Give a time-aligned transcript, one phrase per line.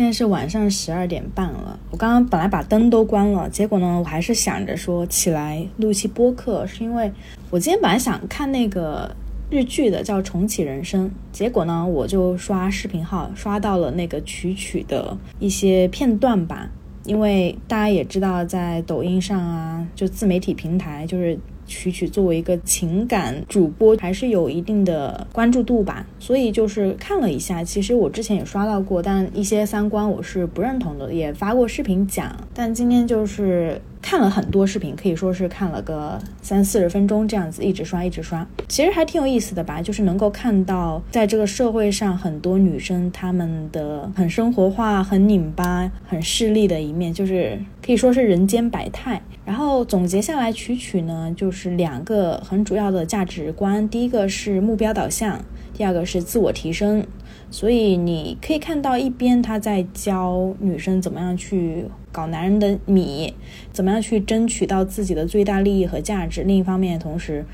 [0.00, 7.12] 现在是晚上十二点半了，我刚刚本来把灯都关了，结果呢，我还是想着说起来录期播客，是因为
[7.50, 9.14] 我今天本来想看那个
[9.50, 16.70] 日剧的，叫《重启人生》，结果呢，我就刷视频号刷到了那个曲曲的一些片段吧，
[17.04, 21.38] 因为大家也知道，在抖音上啊，就自媒体平台，就是。
[21.70, 27.62] 曲曲作为一个情感主播，还是有一定的关注度吧，所以就是看了一下。
[27.62, 32.36] 其实我之前也刷到过，但一些三观我是不认同的，也发过视频讲。
[32.52, 33.80] 但今天就是。
[34.02, 39.80] 看了很多视频，可以说是看了个三四十分钟这样子，一直刷一直刷，其实还挺有意思的吧。
[39.80, 49.20] 就是能够看到在这个社会上很多女生她们的很生活化、很拧巴、很势利的一面，就是可以说是人间百态。
[49.44, 57.04] 然后总结下来，曲曲呢就是两个很主要的价值观，第一个是目标导向，第二个是自我提升。
[57.50, 63.34] 所以你可以看到，一边他在教女生怎么样去搞男人的米，
[63.72, 67.44] 怎么样去争取到自己的最大利益和价值；另一方面，同时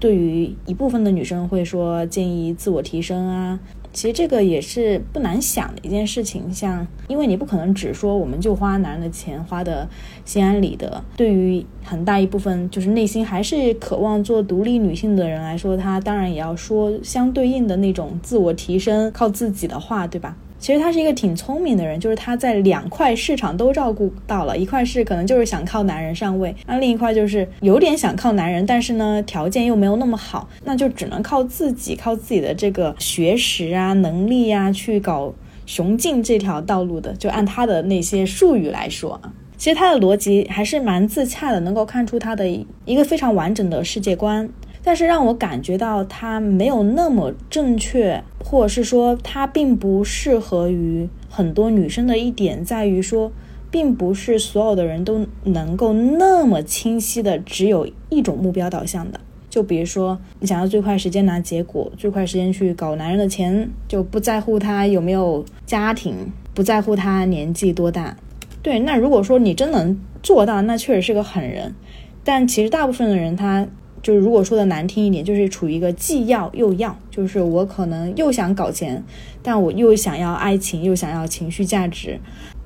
[0.00, 3.60] 对于一部分的女生会说建议自我提升啊。
[3.94, 9.88] 其实这个也是不难想的一件事情，像因为你不可能只说我们就花男人的钱花的
[10.24, 20.36] 心安理得，对于很大一部分就是内心还是渴望做独立女性的人来说，他当然也要说相对应的那种自我提升、靠自己的话，对吧？
[20.64, 35.34] 其实他是一个挺聪明的人，就是他在两块市场都照顾到了，一块是可能就是想靠男人上位，那另一块就是有点想靠男人，但是呢条件又没有那么好，那就只能靠自己，靠自己的这个学识啊、能力呀去搞
[35.66, 37.12] 雄竞这条道路的。
[37.12, 42.48] 就按他的那些术语来说啊，其实他的逻辑还是蛮自洽的，能够看出他的
[42.86, 44.48] 一个非常完整的世界观。
[44.86, 53.32] 但是让我感觉到他没有那么正确，或者是说他并不适合于很多女生的一点在于说，
[53.70, 59.18] 并不是所有的人都能够那么清晰的只有一种目标导向的。
[59.48, 66.14] 就比如说，你想要最快时间拿结果，最快时间去搞男人的钱，就不在乎他有没有家庭，
[66.52, 68.14] 不在乎他年纪多大。
[68.62, 71.74] 对，那如果说你真能做到，那确实是个狠人。
[72.22, 73.66] 但其实大部分的人他。
[74.04, 79.02] 就是如果说的难听一点，就是处于一个既要又要，就是我可能又想搞钱，
[79.42, 82.20] 但我又想要爱情，又想要情绪价值，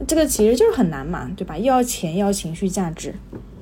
[0.05, 1.57] 这个其实就是很难嘛，对吧？
[1.57, 3.15] 又要钱，要情绪价值。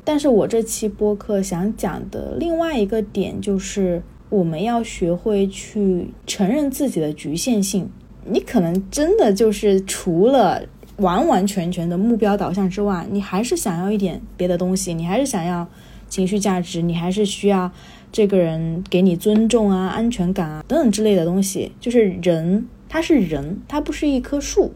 [0.03, 7.91] 但是我这期播客想讲的另外一个点就是，我们要学会去承认自己的局限性。
[8.25, 10.63] 你可能真的就是除了
[10.97, 15.69] 完完全全的目标导向之外，你还是想要一点别的东西，你还是想要。
[16.09, 17.71] 情绪价值，你还是需要
[18.13, 21.73] 这个人给你尊重啊、安全感啊等等之类的东西。
[21.81, 24.73] 就是人，他是人，他不是一棵树，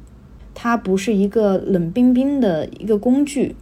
[0.54, 3.54] 他不是一个冷冰冰的一个工具。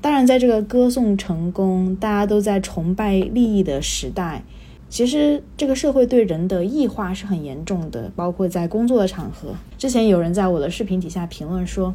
[0.00, 4.42] 当然，在这个歌颂成功、大家都在崇拜利益的时代，
[4.88, 9.54] 其实这个社会对人的异化是很严重的，包括在工作的场合。
[9.78, 11.94] 之前有人在我的视频底下评论说：“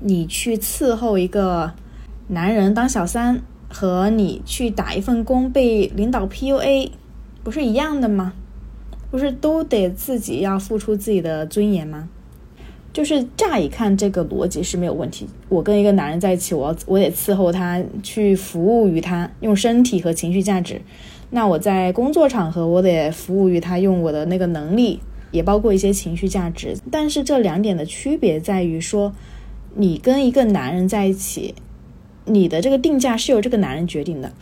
[0.00, 1.72] 你去伺候一个
[2.26, 3.40] 男人当小三。”
[3.74, 6.90] 和你去打一份工被领导 PUA，
[7.42, 8.32] 不是一样的吗？
[9.10, 12.08] 不是都得自己要付出自己的尊严吗？
[12.92, 15.26] 就是乍一看这个逻辑是没有问题。
[15.48, 20.80] 我跟一个男人在一起，我要我得伺候他，去服务于他，用身体和情绪价值。
[21.30, 25.00] 那我在工作场合，我得服务于他，用我的那个能力，
[25.32, 26.76] 也包括一些情绪价值。
[26.92, 29.12] 但是这两点的区别在于说，
[29.74, 31.56] 你跟一个男人在一起。
[32.26, 34.32] 你的这个定价是由这个男人决定的，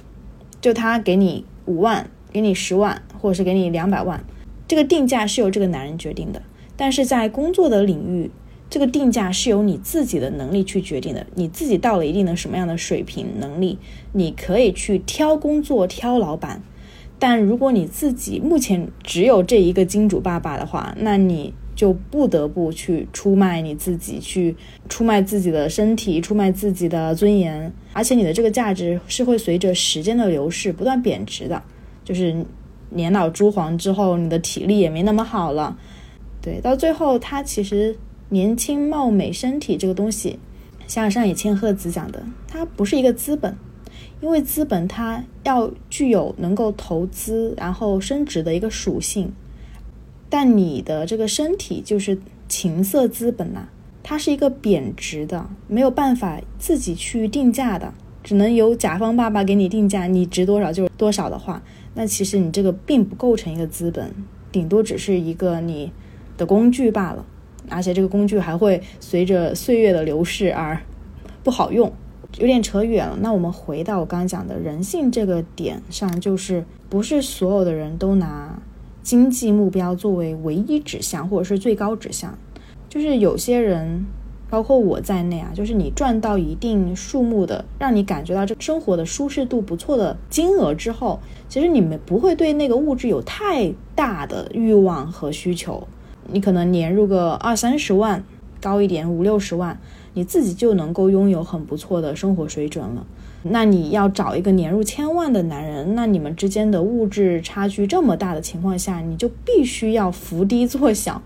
[0.61, 4.25] 就他给你五万，给你十万，或者是给你两百万，
[4.69, 6.43] 这个定价是由这个男人决定的。
[6.77, 8.31] 但是在工作的领域，
[8.71, 11.27] 这个定价是由你自己的能力去决定的。
[11.35, 13.79] 你自己到了一定的什么样的水平能力，
[14.13, 16.63] 你可以去挑工作、挑老板。
[17.19, 21.55] 但如果你自己目前只有这一个金主爸爸的话，那你。
[21.83, 24.55] 就不得不去出卖你自己，去
[24.89, 31.61] 出卖自己的身体，出卖自己的尊严，而且你的这个价值是会随着时间的流逝不断贬值的。
[32.05, 32.47] 就是
[32.91, 35.77] 年老珠黄之后，你的体力也没那么好了。
[36.41, 37.99] 对，到最后，他其实
[38.29, 40.39] 年轻貌美身体这个东西，
[40.87, 43.57] 像上野千鹤子讲的，它不是一个资本，
[44.21, 49.33] 因为资本它要具有能够投资然后升值的一个属性。
[50.35, 52.19] 但你的这个身体就是
[52.49, 53.69] 情色资本呐，
[54.03, 57.93] 它是一个贬值的，没有办法自己去定价的，
[58.25, 61.63] 只能由甲方爸爸给你定价，你值多少就是多少的话，
[61.93, 64.11] 那其实你这个并不构成一个资本，
[64.51, 65.93] 顶多只是一个你
[66.39, 67.27] 的工具罢了。
[67.69, 70.81] 而且这个工具还会随着岁月的流逝而
[71.45, 71.93] 不好用。
[72.39, 78.59] 有点扯远了，那我们回到我刚刚讲的人性这个点上，就是不是所有的人都拿
[79.03, 82.39] 经济目标作为唯一指向或者是最高指向，
[82.89, 84.05] 就是有些人。
[84.51, 91.19] 包括我在内啊，就是你赚到一定数目的，让你感觉到这生活的舒适度不错的金额之后，
[91.49, 95.89] 其实你们不会对那个物质有太大的欲望和需求。
[96.31, 98.23] 你可能年入个二三十万，
[98.61, 99.81] 高一点五六十万，
[100.13, 103.07] 你自己就能够拥有很不错的生活水准了。
[103.43, 111.21] 那你要找一个年入千万的男人，那你们之间的物质差距这么大的情况下，你就必须要伏低做小。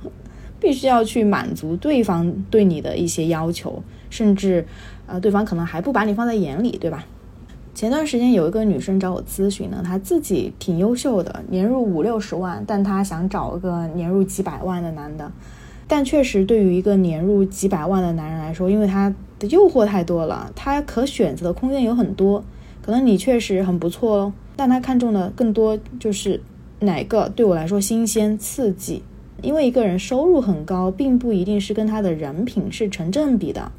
[0.59, 4.67] 必须要去满足对方对你的一些要求，甚至，
[5.07, 7.05] 呃，对方可能还不把你放在眼里，对吧？
[7.75, 15.31] 前段时间有一个女生找我咨询呢，她自己挺优秀的，年入五六十万，但她想找一个年入几百万的男的。
[15.87, 22.45] 但确实，对于一个年入几百万的男人来说，因为他的诱惑太多了，他可选择的空间有很多。
[22.83, 26.41] 可能你确实很不错哦，但他看中的更多就是
[26.81, 29.03] 哪个对我来说新鲜刺激。
[29.43, 33.71] 因为一个人收入很高，并不一定是跟他的人品是成正比的。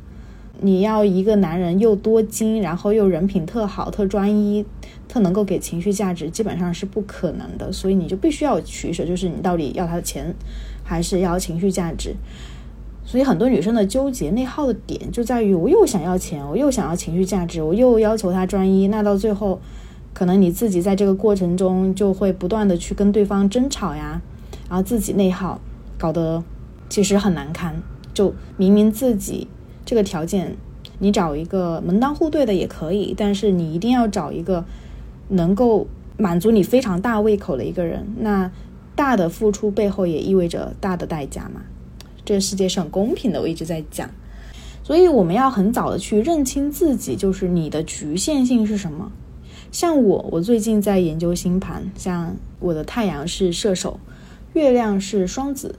[0.59, 4.65] 你要一个男人又多金，然后又人品特好、特专一、
[5.07, 7.71] 特能够给情绪价值，基本上是不可能的。
[7.71, 10.33] 所以你就必须要取舍，就是你到底要他的钱，
[10.83, 12.15] 还是要情绪价值。
[13.07, 18.89] 所以很多女生的纠结内耗的点就在于：我又想要钱，我又想要情绪价值，我又要求他专一。
[18.89, 19.61] 那到最后，
[20.13, 24.21] 可能你自己在这个过程中就会不断的去跟对方争吵呀。
[24.67, 25.61] 然后自己内耗，
[25.97, 26.43] 搞得
[26.89, 27.81] 其实很难堪。
[28.13, 29.47] 就明明自己
[29.85, 30.57] 这个条件，
[30.99, 34.65] 你找一个门当户对的也可以，但是你一定要找一个
[35.29, 35.87] 能够
[36.17, 38.05] 满足你非常大胃口的一个人。
[38.19, 38.51] 那
[38.97, 41.61] 大的付出背后也意味着大的代价嘛？
[42.27, 44.09] 这个世界是很公平的，我一直在讲。
[44.83, 49.09] 所以我们要很早的去认清自己，就是你的局限性是什么。
[49.71, 53.97] 像我，我最近在研究星盘，像我的太阳是射手。
[54.51, 55.75] 月亮是双子，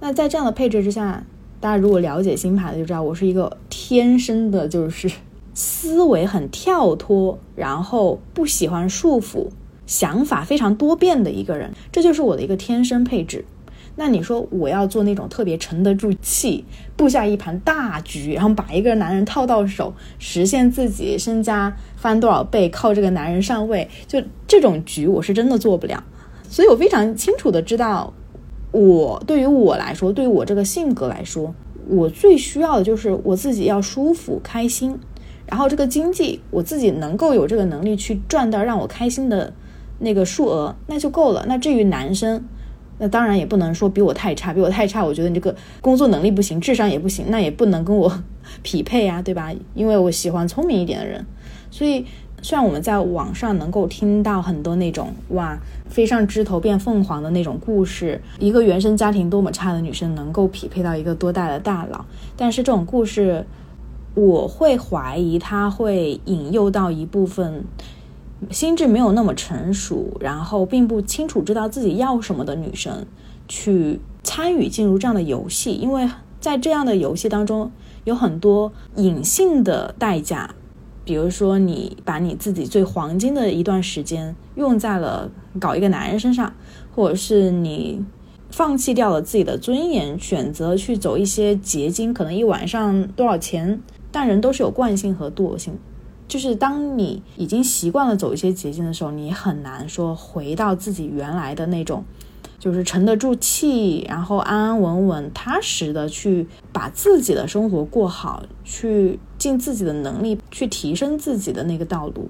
[0.00, 1.24] 那在这样的配置之下，
[1.60, 5.08] 大家如果了解星盘的就知道，我是一个天生的就是
[5.54, 9.46] 思维很跳脱，然后不喜欢束缚，
[9.86, 13.44] 想法非常多变的一个人，这就是我的一个天生配置。
[14.00, 16.64] 那你说我要做那种特别沉得住气，
[16.96, 26.04] 布下一盘大局，然后把一个男人套到手，实现自己身家翻多少倍，靠这个男人上位，就这种局，我是真的做不了。
[26.48, 28.14] 所以我非常清楚的知道，
[28.70, 31.52] 我对于我来说，对于我这个性格来说，
[31.88, 34.96] 我最需要的就是我自己要舒服开心，
[35.44, 39.52] 然后这个经济我自己能够有这个能力去赚到让我开心的
[39.98, 41.44] 那个数额，那就够了。
[41.48, 42.44] 那至于男生，
[42.98, 48.22] 那当然也不能说比我太差，比我太差，我觉得你这个工作能力不行，智商也不行，那也不能跟我
[48.62, 49.52] 匹配啊，对吧？
[49.74, 51.24] 因为我喜欢聪明一点的人，
[51.70, 52.04] 所以。
[52.40, 55.58] 虽然我们在网上能够听到很多那种哇
[55.88, 62.04] 飞上枝头变凤凰的那种故事，一个原生家庭多么差的女生能够匹配到一个多大的大佬，
[62.36, 63.44] 但是这种故事，
[64.14, 67.64] 我会怀疑它会引诱到一部分
[68.50, 73.06] 心智没有那么成熟，然后并不清楚知道自己要什么的女生
[73.48, 76.08] 去参与进入这样的游戏，因为
[76.40, 77.70] 在这样的游戏当中
[78.04, 80.54] 有很多隐性的代价。
[81.04, 86.52] 比如说，你把你自己最黄金的一段时间用在了搞一个男人身上，
[86.94, 88.04] 或者是你
[88.50, 93.80] 放弃掉了自己的尊严，选择去走一些捷径，可能一晚上多少钱？
[94.12, 95.78] 但人都是有惯性和惰性，
[96.28, 102.04] 就是当你已经习惯了走一些捷径的时候，你很难说回到自己原来的那种。
[102.60, 112.28] 就是沉得住气，然后安安稳稳、踏实的去把自己的生活过好，去尽自己的能力去提升自己的那个道路。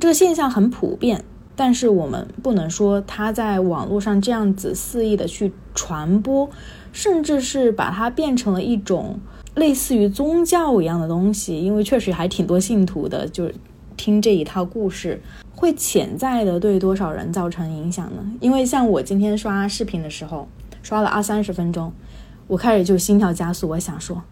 [0.00, 6.50] 这个现象很普遍，但是我们不能说他在网络上这样子肆意的去传播，
[6.92, 9.20] 甚至是把它变成了一种
[9.54, 13.54] 类似于宗教一样的东西，因为确实还挺多信徒的，就是
[13.96, 15.20] 听这一套故事。
[15.54, 18.24] 会潜在的对多少人造成影响呢？
[18.40, 20.48] 因为像我今天刷视频的时候，
[20.82, 21.92] 刷了二三十分钟，
[22.46, 23.68] 我开始就心跳加速。
[23.68, 24.22] 我想说，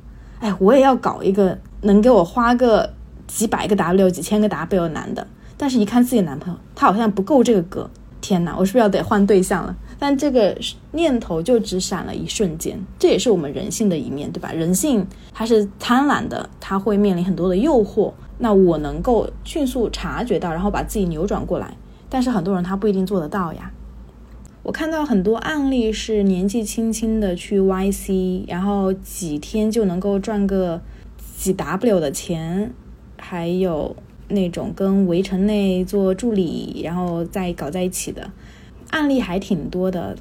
[0.41, 2.95] 哎，我也要搞一个能给我花个
[3.27, 5.27] 几百个 W、几千个 W 男的。
[5.59, 7.91] 但是，一看自己男朋友，他好像不够这个格。
[8.23, 9.77] 天哪，我是不是要得换对象了？
[9.99, 10.57] 但这个
[10.93, 12.79] 念头就只闪了一瞬间。
[12.99, 14.53] 这也是我们人性的一面，对吧？
[14.53, 18.13] 人性它是贪婪的，它会面临很多的诱惑。
[18.39, 21.77] 那我能够迅速察觉到，然后把自己扭转过来，
[22.09, 23.73] 但是很多人他不一定做得到呀。
[24.63, 30.81] 我看到很多案例是年纪轻轻的去 YC，然后几天就能够赚个
[31.37, 32.73] 几 W 的钱，
[33.17, 33.97] 还有
[34.29, 38.31] 那种跟围城内做助理，然后再搞在一起的
[38.91, 40.17] 案例还挺多的。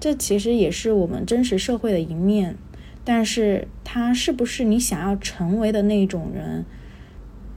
[0.00, 2.56] 这其实也是我们真实社会的一面，
[3.04, 6.64] 但是他是不是你想要成为的那种人，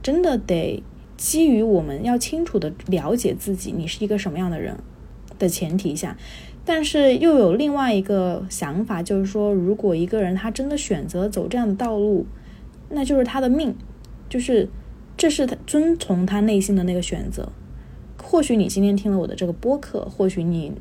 [0.00, 0.82] 真的得
[1.16, 4.76] 基于我们要清楚的了解自己，你是一个什么样的人
[5.38, 6.16] 的前提下。
[6.64, 12.26] 但是又有另外一个想法，就是说，如果一个人他真的选择走这样的道路，
[12.90, 13.74] 那就是他的命，
[14.28, 14.68] 就是
[15.16, 17.50] 这是他遵从他内心的那个选择。
[18.26, 20.72] 或许你今天听了我的这个播客，或许你。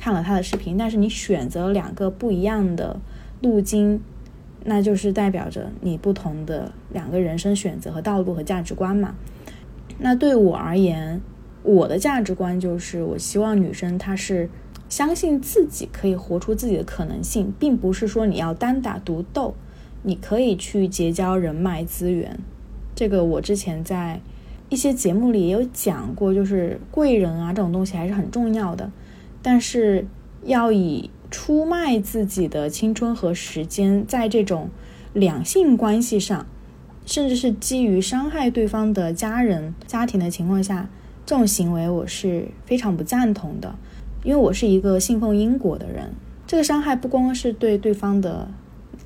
[0.00, 3.00] 看了他的视频，但是你选择两个不一样的
[3.42, 4.00] 路径，
[4.62, 9.16] 那就是代表着你不同的两个人生选择和道路和价值观嘛。
[9.98, 11.20] 那对我而言，
[11.64, 14.48] 我的价值观就是，我希望女生她是
[14.88, 19.56] 相信自己可以活出自己的可能性，并不是说你要单打独斗，
[20.04, 22.38] 你可以去结交人脉资源。
[22.94, 24.20] 这个我之前在
[24.68, 28.90] 一些节目里也有讲过，就是贵人啊这种东西还是很重要的。
[29.40, 30.06] 但是
[30.44, 34.68] 要以出卖自己的青春和时间，在这种
[35.12, 36.46] 两性关系上，
[37.06, 40.88] 甚至是基于伤害对方的家人、家庭的情况下，
[41.24, 43.74] 这种行为我是非常不赞同的。
[44.24, 46.10] 因为我是一个信奉因果的人，
[46.46, 48.50] 这个伤害不光是对对方的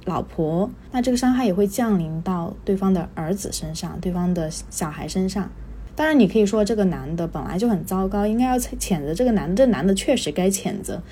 [0.05, 5.51] 老婆，那这个伤害也会降临到对方的儿子身上、对方的小孩身上。
[5.95, 9.55] 当然，你可以说这个男的本来就很糟糕，应该要谴责这个男的。
[9.55, 11.03] 这男的确实该谴责，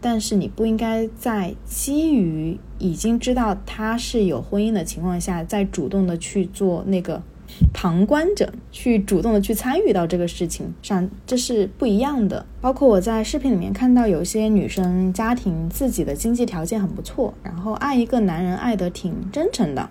[0.00, 7.22] 但是你不应该在基于已经知道他是有婚姻的情况下，再主动的去做那个
[7.72, 12.44] 旁观者，去主动的去参与到这个事情上，这是不一样的。
[12.60, 19.88] 包括我在视频里面看到有些女生家庭自己的经济条件很不错，然后爱一个男人爱得挺真诚的。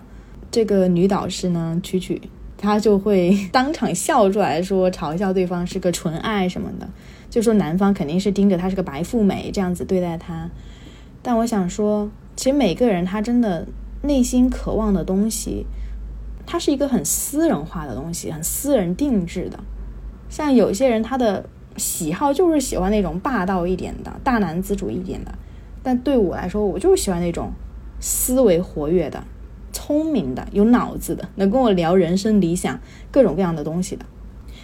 [0.50, 2.20] 这个女导师呢，曲曲。
[2.58, 6.88] 他就会当场笑出来，说嘲笑对方是个纯爱什么的，
[7.28, 10.48] 就说男方肯定是盯着他是个白富美这样子对待他。
[11.20, 13.66] 但我想说，其实每个人他真的
[14.00, 15.66] 内心渴望的东西，
[16.46, 19.58] 它是一个很私人化的东西，很私人定制的。
[20.28, 21.44] 像有些人他的
[21.76, 25.34] 喜好就是喜欢那种霸道一点的、大男子主义一点的，
[25.82, 27.50] 但对我来说，我就是喜欢那种
[28.00, 29.22] 思维活跃的。
[29.72, 34.06] 聪明的、有脑子的，能跟我聊人生理想、各种各样的东西的。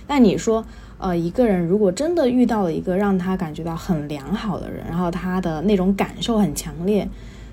[0.08, 0.64] 那你说，
[0.96, 7.06] 呃，一个人如果真的遇到了一个让他感觉到很良好的人，然后他的那种感受很强烈，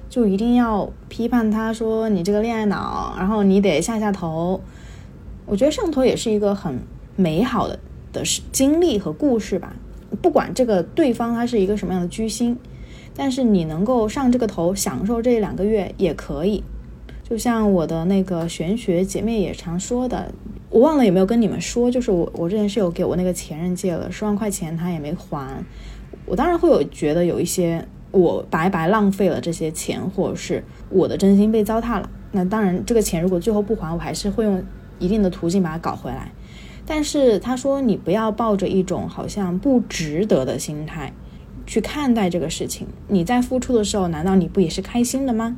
[0.09, 4.59] 就一定要批判他说你这个恋爱脑，然后你得下下头。
[5.45, 6.79] 我觉得上头也是一个很
[7.15, 7.79] 美好的
[8.11, 9.75] 的经历和故事吧。
[10.21, 12.57] 不管这个对方他是一个什么样的居心，
[13.15, 16.63] 但是你能够上这个头，享受这两个月也可以。
[17.23, 20.33] 就像我的那个玄学姐妹也常说的，
[20.71, 25.63] 我忘了有没有跟你们说，就是我我之前是有给我那个前任借了十万块钱，他也没还。
[26.25, 32.09] 我当然会有觉得有一些我白白浪费了这些钱，或者是我的真心被糟蹋了。
[32.31, 34.63] 那当然，这个钱如果最后不还，我还是会用
[34.99, 36.31] 一定的途径把它搞回来。
[36.85, 41.13] 但是他说，你不要抱着一种好像不值得的心态
[41.67, 42.87] 去看待这个事情。
[43.07, 45.55] 你在付出的时候，难道你不也是开心的吗？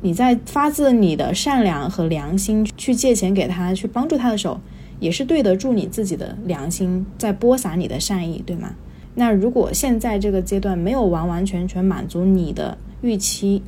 [0.00, 4.60] 你在发自你的善良和良心去借钱给他，去帮助他的时候，
[5.00, 8.74] 也是对得住你自己的良心在播撒你的善意，对吗？
[9.18, 13.64] 那如果现在这个阶段没有完完全全满足你的预期，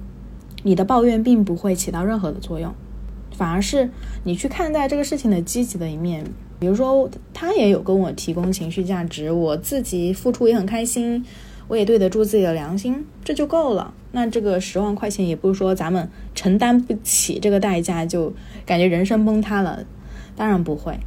[0.63, 2.73] 你的抱怨并不会起到任何的作用，
[3.33, 3.91] 反而是
[4.23, 6.25] 你去看待这个事情的积极的一面。
[6.61, 11.25] 比如说，他也有跟我提供情绪价值，我自己付出也很开心。
[11.67, 13.93] 我也对得住自己的良心，这就够了。
[14.13, 18.33] 那这个十万块钱也不是说咱们承担不起这个代价，就
[18.65, 19.85] 感觉人生崩塌了。
[20.37, 20.99] 当然不会。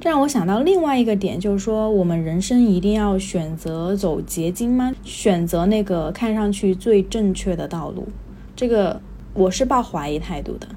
[0.00, 4.92] 这让我想到另外一个点，就是说我们人生一定要选择走捷径吗？
[5.02, 8.06] 选择那个看上去最正确的道路？
[8.54, 9.00] 这个
[9.34, 10.68] 我是抱怀疑态度的。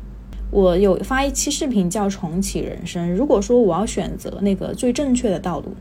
[0.50, 5.74] 我有发一期视频叫《重启人生》，如果说我要选择那个最正确的道路，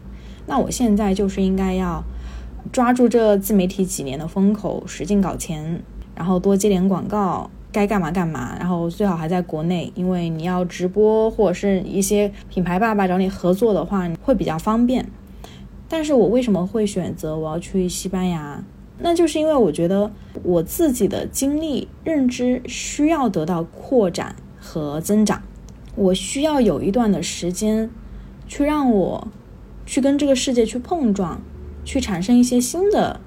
[0.47, 2.03] 那我现在就是应该要。
[2.71, 5.83] 抓住这自媒体几年的风口，使劲搞钱，
[6.15, 15.07] 然后多接点广告，该干嘛干嘛，然后最好还在国内，因为你要直播或者是一些品牌爸爸找你合作的话，会比较方便。
[15.89, 18.65] 但是我为什么会选择我要去西班牙？
[18.99, 20.11] 那就是因为我觉得
[20.43, 25.43] 我自己的经历、认知需要得到扩展和增长，
[25.97, 27.91] 我需要有一段的时间，
[28.47, 29.29] 去让我
[29.87, 31.41] 去跟这个世界去碰撞。
[31.83, 33.19] 去产生一些新的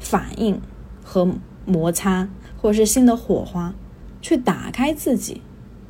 [0.00, 0.60] 反应
[1.02, 1.28] 和
[1.64, 2.28] 摩擦，
[2.60, 3.72] 或者是新的火花，
[4.20, 5.40] 去打开自己。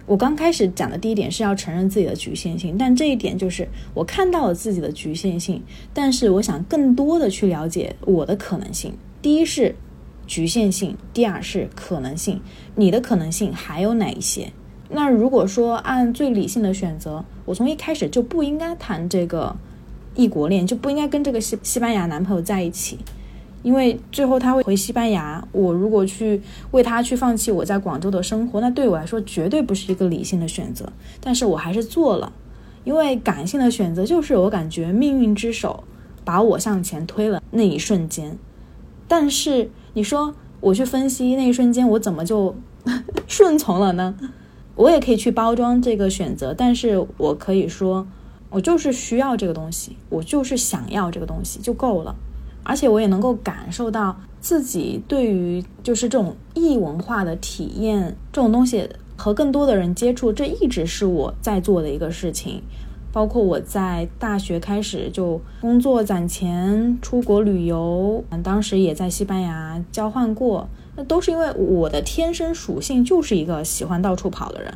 [0.07, 5.63] 我刚开始讲的第一点是要承认自己的局限性，但这一点就是我看到了自己的局限性，
[5.95, 8.93] 但是我想更多的去了解我的可能性。
[9.23, 9.77] 第一是
[10.27, 12.41] 局限性，第二是可能性。
[12.75, 14.51] 你的可能性还有哪一些？
[14.89, 19.55] 那如果说按最理性的选择，我从一开始就不应该谈这个
[20.17, 22.99] 异国恋，就不应该跟这个西西班牙男朋友在一起。
[23.62, 26.40] 因为最后他会回西班牙，我如果去
[26.71, 30.90] 为他去放弃我在广州的生活，那对我来说绝对不是一个理性的选择。
[31.21, 32.33] 但是我还是做了，
[32.85, 35.85] 因为感性的选择就是我感觉命运之手
[36.25, 38.38] 把我向前推了那一瞬间。
[39.07, 42.55] 但是你说我去分析那一瞬间我怎么就
[43.26, 44.14] 顺从了呢？
[44.76, 48.07] 我也可以去包装这个选择，但是我可以说
[48.49, 52.17] 我就是需要这个东西，我就是想要这个东西就够了。
[52.62, 62.62] 而且我也能够感受到自己对于就是这种异文化的体验这种东西和更多的人接触，这一直是我在做的一个事情。
[63.12, 74.73] 包括我在大学开始就工作攒钱出国旅游，当时也在西班牙交换过，那都是因为我的天生属性就是一个喜欢到处跑的人，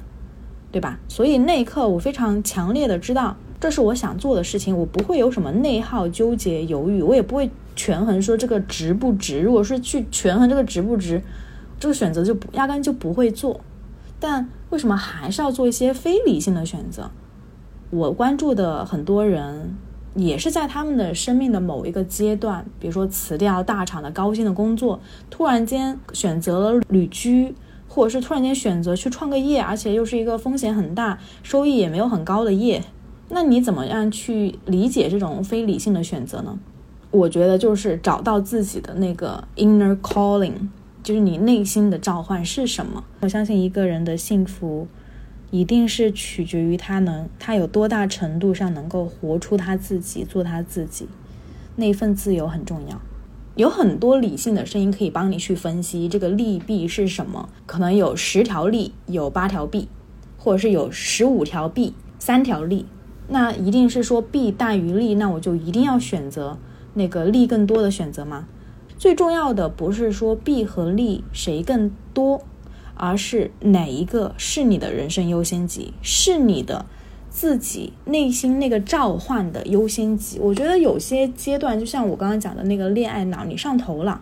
[0.74, 0.98] 对吧？
[1.06, 7.48] 所以那一刻我非常强烈的知道这是我想做的事情，我不会有什么内耗、纠结、犹豫，我也不会。
[7.76, 9.40] 权衡说这个值不值？
[9.40, 11.20] 如果是去权衡这个值不值，
[11.80, 13.60] 这个选择就不压根就不会做。
[14.20, 17.10] 但为什么还是要做一些非理性的选择？
[17.90, 19.74] 我关注的很多人
[20.14, 27.52] 也是在他们的生命的某一个阶段，比如说辞掉大厂的高薪的工作，突然间选择了旅居，
[27.94, 32.82] 或者是突然间选择去创个业，而且又是一个风险很大、收益也没有很高的业。
[33.28, 36.58] 那你怎么样去理解这种非理性的选择呢？
[37.12, 40.54] 我觉得就是找到自己的那个 inner calling，
[41.04, 43.04] 就是你内心的召唤是什么。
[43.20, 44.88] 我相信一个人的幸福，
[45.52, 51.07] 一定是取决于他能他有多大程度上能够活出他自己，做他自己。
[51.76, 53.00] 那份自由很重要。
[53.56, 59.88] 有很多理性的声音可以帮你去分析这个利弊是什么，可能有十条利，有八条弊，
[60.36, 62.86] 或者是有十五条弊，三条利。
[63.28, 66.58] 那一定是说弊大于利，那我就一定要选择。
[66.94, 68.46] 那个利更多的选择吗？
[68.98, 72.42] 最重要的不是说弊和利谁更多，
[72.96, 76.86] 而是哪一个是你的人生优先级，是你的
[77.35, 80.38] 自己内心那个召唤的优先级。
[80.38, 84.20] 我觉得有些阶段，就像我刚刚讲的那个恋爱脑，你上头了；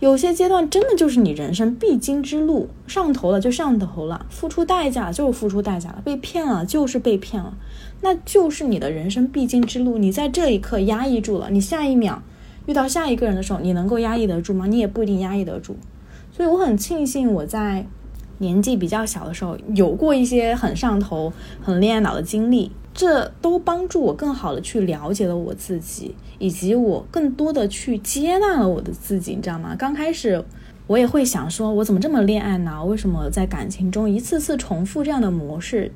[0.00, 7.54] 有些阶段真的就是你人生必经之路，上头了就上头了，付出代价就是付出代价了，被骗了就是被骗了。
[8.00, 9.98] 那就是你的人生必经之路。
[9.98, 12.22] 你在这一刻压抑住了，你下一秒
[12.64, 14.66] 遇到下一个人的时候，你能够压抑得住吗？
[14.66, 15.76] 你也不一定压抑得住。
[16.32, 17.86] 所以我很庆幸我在
[18.38, 29.74] 年纪比较小的时候有过一些很上头、很恋爱脑的经历，这都帮助我更好的去了解了我自己，以及我更多的去接纳了我的自己，你知道吗？
[29.78, 30.44] 刚开始
[30.86, 32.84] 我也会想说，我怎么这么恋爱脑？
[32.84, 35.90] 为什么在感情中一次次重复这样的模式？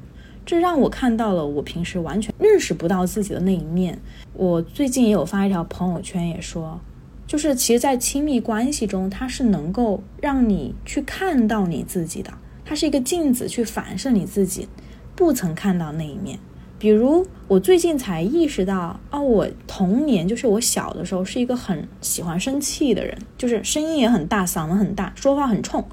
[0.45, 4.01] 这让我看到了我平时完全认识不到自己的那一面。
[4.33, 6.81] 我最近也有发一条朋友圈，也说，
[7.31, 12.33] 就是其实，在亲密关系中，它是能够让你去看到你自己的，
[12.65, 14.67] 它是一个镜子，去反射你自己
[15.15, 16.41] 不曾看到那一面。
[16.77, 25.85] 比如，我最近才意识到，哦，我童年就是我小的时候是一个很喜欢生气的人，就是声音也很大，嗓门很大，说话很冲，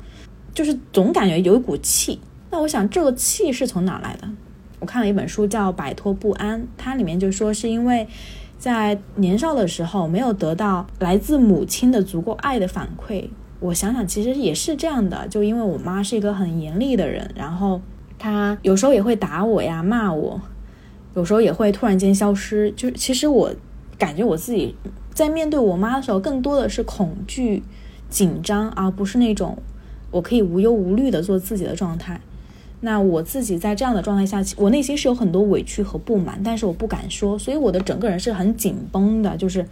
[0.56, 2.20] 就是总感觉有一股气。
[2.50, 4.28] 那我想，这个气是从哪来的？
[4.80, 8.08] 我看了一本书叫《摆脱不安》，它里面就说是因为
[8.58, 13.30] 在年少的时候没有得到来自母亲的足够爱的反馈。
[13.60, 17.82] 我想想，其实也是这样的，就因为我妈是一个很严厉的人，然后
[18.20, 20.40] 她有时候也会打我呀、骂我，
[21.16, 22.72] 有时候也会突然间消失。
[22.72, 23.52] 就其实我
[23.98, 24.76] 感觉我自己
[25.12, 27.64] 在面对我妈的时候，更多的是恐惧、
[28.10, 29.58] 紧张，而不是那种
[30.12, 32.22] 我可以无忧无虑的做自己的状态。
[32.80, 39.68] 那我自己在这样的状态下，我内心是有很多委屈和不满，但是我不敢说，所以我的整个人是很紧绷的，就是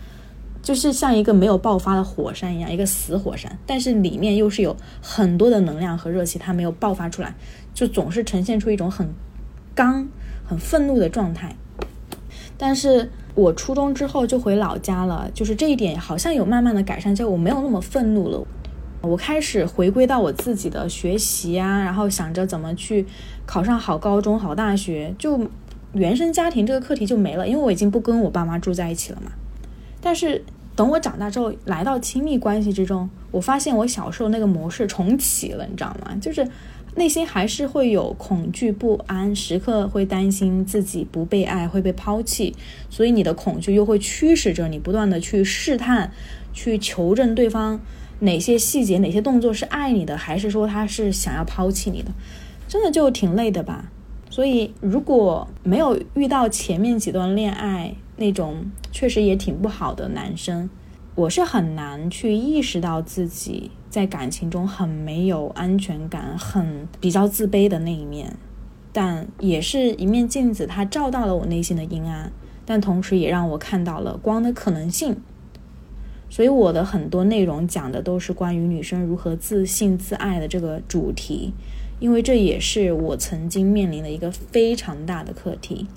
[0.61, 7.35] 就是像一个没有爆发的火山一样，一个死火山，但是里面又是有很多的能量和热气，它没有爆发出来，
[7.75, 9.07] 就总是呈现出一种很
[9.75, 10.07] 刚、
[10.43, 11.55] 很愤怒的状态。
[12.57, 18.43] 但是我初中之后就回老家了，就是这一点好像有慢慢的改善，就我没有那么愤怒了。
[19.05, 23.05] 我开始回归到我自己的学习啊，然后想着怎么去
[23.45, 25.49] 考上好高中、好大学，就
[25.93, 29.31] 原生家庭这个课题就没了，因为我已经不跟我爸妈住在一起了嘛。
[30.01, 30.43] 但是
[30.75, 36.15] 等我长大之后来到亲密关系之中，我发现我小时候那个模式重启了，你知道吗？
[36.19, 36.47] 就是
[36.95, 42.55] 内心还是会有恐惧不安，时刻会担心自己不被爱会被抛弃，
[42.89, 46.11] 所以你的恐惧又会驱使着你不断的去试探，
[46.53, 47.79] 去求证对方
[48.19, 52.11] 哪些细节、哪些动作是爱你的，还是说他是想要抛弃你的，
[52.67, 53.91] 真的就挺累的吧。
[54.29, 60.69] 所以如果没有遇到前面几段恋爱，那种确实也挺不好的男生，
[61.15, 68.35] 我是很难去意识到自己在感情中很没有安全感、很比较自卑的那一面，
[68.91, 72.31] 但也是一面镜子，它照到了我内心的阴暗，
[72.65, 75.15] 但同时也让我看到了光的可能性。
[76.29, 81.53] 所以我的很多内容讲的都是关于女生如何自信自爱的这个主题，
[81.99, 85.87] 因为这也是我曾经面临的一个非常大的课题。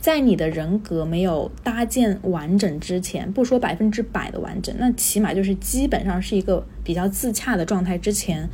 [0.00, 8.48] 在你的人格没有搭建完整之前，不说百分之百的完整，那起码就是基本上是一个比较自洽的状态之前，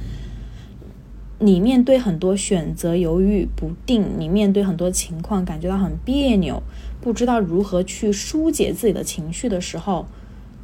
[1.38, 6.62] 你面对很多选择犹豫不定，你面对很多情况感觉到很别扭，
[7.01, 10.07] 不知道如何去疏解自己的情绪的时候，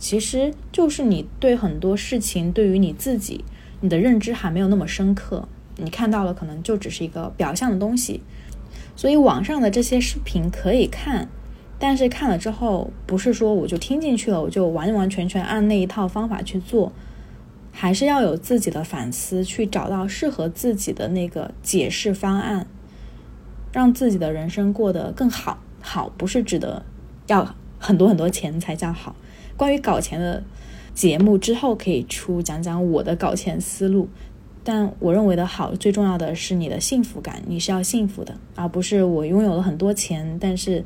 [0.05, 3.43] 其实就是你对很多事情对于你自己，
[3.81, 8.21] 你的认知还没有那么深刻，你看到了可能就只是一个表象的东西。
[8.95, 11.31] 所以网上的这些视频可以看，
[11.79, 16.93] 但是看了之后，不是说我就听进去了，我就完完全全按那一套方法去做，
[17.73, 22.67] 还是要有自己的反思，去找到适合自己的那个解释方案，
[23.73, 25.61] 让自己的人生过得更好。
[25.81, 26.85] 好不是指的
[27.27, 29.17] 要很多很多钱才叫好。
[29.57, 30.43] 关于搞钱的
[30.95, 34.09] 节目之后可以出讲讲我的搞钱思路。
[34.67, 40.83] 但我认为的好，最重要的是你的幸福感，你是要幸福的，而不是我拥有了很多钱，但是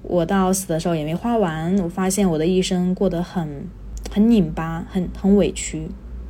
[0.00, 1.78] 我到死的时候也没花完。
[1.80, 3.66] 我发现我的一生过得很
[4.10, 5.88] 很拧巴，很很委屈，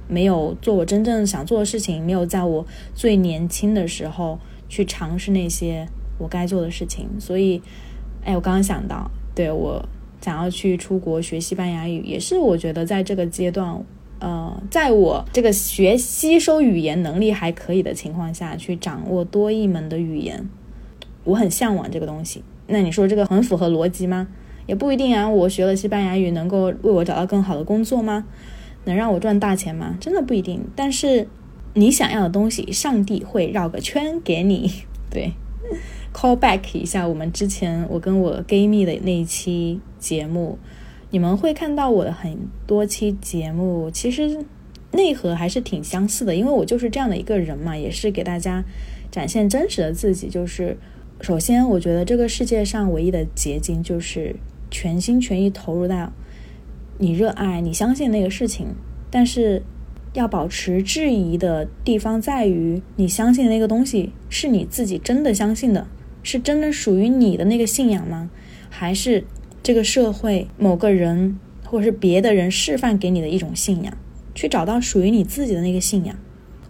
[0.09, 7.09] 没有做我真正想做的事情，没有在我最年轻的时候去尝试那些我该做的事情。
[7.20, 7.62] 所以，
[8.24, 9.88] 哎，我刚刚想到，对我
[10.20, 13.85] 想要去出国学西班牙语，也是我觉得在这个阶段。
[14.20, 20.48] 呃，在我这个学吸收语言能力还可以的情况下去掌握多一门的语言，
[21.22, 22.42] 我很向往这个东西。
[22.66, 24.26] 那你说这个很符合逻辑吗？
[24.66, 25.28] 也不一定啊。
[25.28, 28.26] 我学了西班牙语能够为我找到更好的工作吗？
[28.87, 29.96] 能让我赚大钱吗？
[30.00, 30.64] 真的不一定。
[30.74, 31.28] 但是
[31.74, 34.72] 你想要的东西，上帝会绕个圈给你。
[35.09, 35.33] 对
[36.12, 40.59] ，call back 一下我们之前我跟我 gay 蜜的那一期节目。
[41.11, 44.44] 你们会看到我的很多期节目，其实
[44.92, 48.62] 内核还是挺相似的，因为我就是这样的一个人嘛，也是给大家
[49.11, 50.29] 展现真实的自己。
[50.29, 50.77] 就是
[51.23, 54.37] 首先，我觉得这个世界上唯一的捷径就是
[54.71, 56.12] 全心全意投入到
[56.99, 58.66] 你热爱、你相信那个事情。
[59.11, 59.62] 但是
[60.12, 65.87] 要保持质疑的地方在于，你相信那个东西是你自己真的相信的，
[66.31, 68.29] 是真的属于你的那个信仰吗？
[68.69, 69.25] 还是？
[69.61, 73.93] 这个社会某个人或者是别的人示范给你的一种信仰，
[74.35, 76.17] 去找到属于你自己的那个信仰。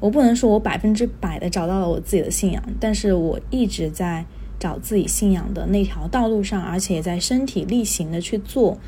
[0.01, 4.25] 我不能说我百分之百的找到了我自己的信仰，但是我一直在
[4.59, 8.79] 找自己信仰的那条道路上，而且在身体力行的去做。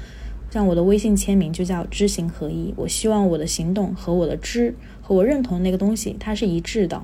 [0.50, 7.00] 像我的微信签名就叫知行合一，我希望我的行动和我的知和我认同的那个东西它是一致的。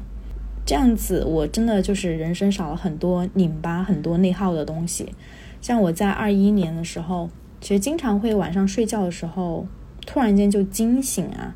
[0.67, 5.15] 这样子我真的就是人生少了很多拧巴、很多内耗的东西。
[5.63, 9.67] 像我在二一年的时候，其实经常会晚上睡觉的时候
[10.05, 11.55] 突然间就惊醒啊，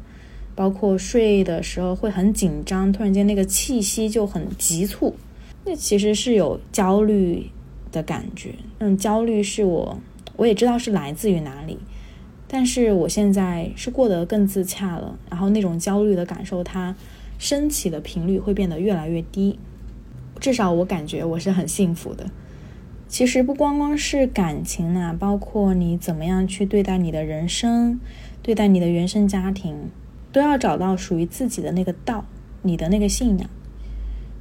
[0.55, 5.17] 包括睡的时候会很紧张，突然间那个气息就很急促，
[5.65, 7.51] 那其实是有焦虑
[7.91, 8.55] 的感觉。
[8.79, 9.99] 那种焦虑是我
[10.37, 11.77] 我也知道是来自于哪里，
[12.47, 16.95] 但是我现在是过得更自洽了，然后那种焦虑的感受它
[17.41, 19.59] 升起的频率会变得越来越低，
[20.39, 22.27] 至少我感觉我是很幸福的。
[23.09, 27.99] 其实不光光是感情呐，包括你怎么样去对待你的人生，
[28.43, 29.75] 对待你的原生家庭，
[30.31, 32.27] 都要找到属于自己的那个道，
[32.61, 33.49] 你的那个信仰。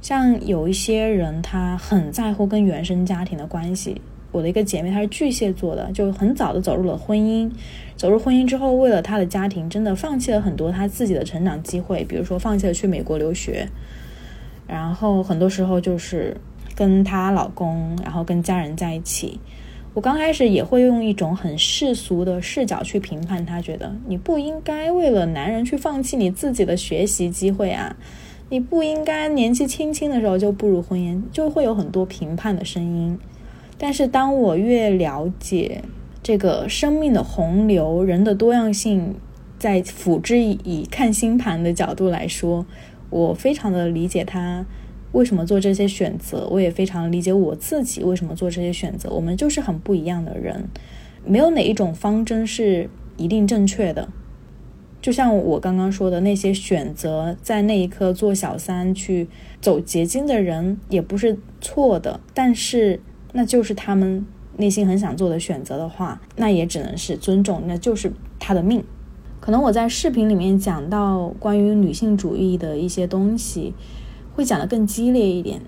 [0.02, 4.02] 像有一些人，他很在乎跟原生家庭的关系。
[4.32, 7.50] 我的一个姐妹，她是巨蟹座的，就很早的走入了婚姻。
[7.96, 13.68] 走入婚姻之后，为了她的家庭，真的放弃了很多她自己的成长机会，比如说放弃了去美国留学，
[14.66, 16.36] 然后很多时候就是。
[16.76, 19.38] 跟她老公，然后跟家人在一起，
[19.92, 27.94] 我刚开始也会用一种很世俗的视角去评判她，觉得你不应该为了男人去放弃你自己的学习机会啊，
[28.48, 33.18] 你不应该年纪轻轻的时候就步入婚姻，就会有很多评判的声音。
[33.82, 35.82] 但是当我越了解
[36.22, 39.14] 这个生命的洪流、人的多样性，
[39.58, 42.66] 在辅之以看星盘的角度来说，
[43.08, 44.66] 我非常的理解他
[45.12, 49.08] 为什么做这些选择，我也非常理解我自己为什么做这些选择。
[49.08, 50.68] 我们就是很不一样的人，
[51.24, 54.10] 没有哪一种方针是一定正确的。
[55.00, 59.26] 就像我刚刚说的，那些选择在那一刻做小三去
[59.58, 62.20] 走捷径的人，也不是错的。
[62.34, 63.00] 但是，
[63.32, 64.24] 那就是他们
[64.56, 68.84] 内心很想做的选择的话，那也只能是尊重，那就是他的命。
[69.40, 73.72] 可能我在视频里面讲到关于女性主义的一些东西，
[74.34, 75.60] 会讲得更激烈一点。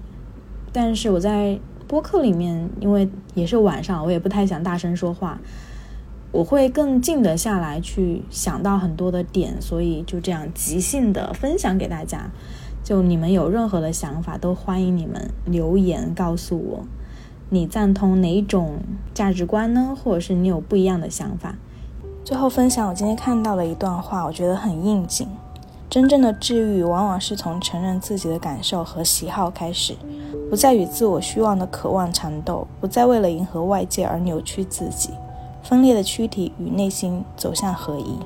[0.72, 5.40] 但是我在播客里面，因为也是晚上，我也不太想大声说话。
[6.32, 12.30] 我会更静得下来，去想到很多的点，所以就这样即兴的分享给大家。
[12.82, 16.86] 就你们有任何的想法，都欢迎你们留言告诉我，
[17.54, 18.78] 你赞同哪一种
[19.12, 19.94] 价值观呢？
[19.94, 21.54] 或者是你有不一样的想法？
[22.24, 25.28] 最后分享我今天看到的一段话，我觉得很应景。
[25.90, 29.94] 真正的治愈，往往是从承认自己的感受和喜好开始，
[30.48, 35.10] 不再与自我虚妄的渴望缠斗，不再为了迎合外界而扭曲自己。
[35.62, 38.16] 分裂的躯体与内心走向合一。